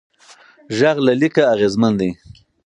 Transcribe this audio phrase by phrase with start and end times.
[0.77, 2.09] غږ له لیکه اغېزمن دی.